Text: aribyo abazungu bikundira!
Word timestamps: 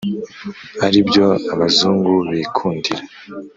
aribyo 0.85 1.27
abazungu 1.53 2.11
bikundira! 2.29 3.01